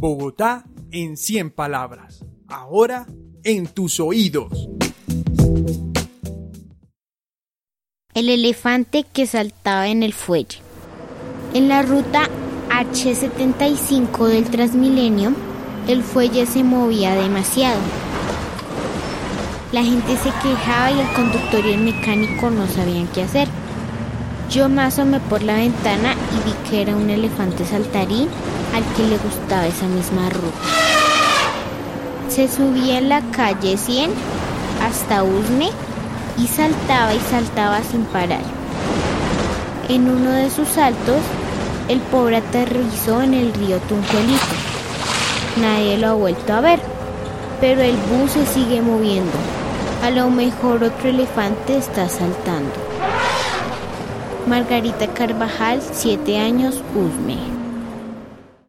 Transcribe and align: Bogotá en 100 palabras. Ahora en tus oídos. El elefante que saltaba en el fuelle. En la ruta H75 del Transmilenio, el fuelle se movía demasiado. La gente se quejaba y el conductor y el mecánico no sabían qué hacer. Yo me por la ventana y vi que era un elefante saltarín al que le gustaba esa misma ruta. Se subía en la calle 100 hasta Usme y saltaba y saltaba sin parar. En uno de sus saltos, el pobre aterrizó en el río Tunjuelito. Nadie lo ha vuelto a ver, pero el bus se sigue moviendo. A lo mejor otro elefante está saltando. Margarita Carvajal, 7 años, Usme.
Bogotá 0.00 0.64
en 0.92 1.18
100 1.18 1.50
palabras. 1.50 2.24
Ahora 2.48 3.06
en 3.44 3.66
tus 3.66 4.00
oídos. 4.00 4.70
El 8.14 8.30
elefante 8.30 9.04
que 9.04 9.26
saltaba 9.26 9.88
en 9.88 10.02
el 10.02 10.14
fuelle. 10.14 10.56
En 11.52 11.68
la 11.68 11.82
ruta 11.82 12.30
H75 12.70 14.26
del 14.26 14.44
Transmilenio, 14.44 15.34
el 15.86 16.02
fuelle 16.02 16.46
se 16.46 16.64
movía 16.64 17.14
demasiado. 17.14 17.80
La 19.70 19.84
gente 19.84 20.16
se 20.16 20.30
quejaba 20.42 20.92
y 20.92 21.00
el 21.00 21.12
conductor 21.12 21.62
y 21.66 21.72
el 21.74 21.80
mecánico 21.82 22.48
no 22.48 22.66
sabían 22.68 23.06
qué 23.08 23.24
hacer. 23.24 23.48
Yo 24.50 24.68
me 24.68 25.20
por 25.28 25.44
la 25.44 25.54
ventana 25.54 26.14
y 26.32 26.44
vi 26.44 26.68
que 26.68 26.82
era 26.82 26.96
un 26.96 27.08
elefante 27.08 27.64
saltarín 27.64 28.28
al 28.74 28.82
que 28.96 29.04
le 29.04 29.16
gustaba 29.18 29.68
esa 29.68 29.86
misma 29.86 30.28
ruta. 30.28 30.58
Se 32.28 32.48
subía 32.48 32.98
en 32.98 33.08
la 33.08 33.22
calle 33.30 33.76
100 33.76 34.10
hasta 34.82 35.22
Usme 35.22 35.70
y 36.36 36.48
saltaba 36.48 37.14
y 37.14 37.20
saltaba 37.30 37.80
sin 37.84 38.02
parar. 38.06 38.42
En 39.88 40.10
uno 40.10 40.32
de 40.32 40.50
sus 40.50 40.66
saltos, 40.66 41.20
el 41.88 42.00
pobre 42.00 42.38
aterrizó 42.38 43.22
en 43.22 43.34
el 43.34 43.54
río 43.54 43.78
Tunjuelito. 43.78 44.56
Nadie 45.60 45.96
lo 45.96 46.08
ha 46.08 46.14
vuelto 46.14 46.54
a 46.54 46.60
ver, 46.60 46.80
pero 47.60 47.82
el 47.82 47.96
bus 47.96 48.32
se 48.32 48.44
sigue 48.46 48.82
moviendo. 48.82 49.38
A 50.02 50.10
lo 50.10 50.28
mejor 50.28 50.82
otro 50.82 51.08
elefante 51.08 51.76
está 51.76 52.08
saltando. 52.08 52.72
Margarita 54.46 55.06
Carvajal, 55.12 55.80
7 55.82 56.38
años, 56.38 56.82
Usme. 56.94 57.69